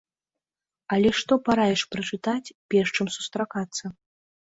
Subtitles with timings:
[0.97, 3.97] Але што параіш прачытаць перш, чым сустракацца?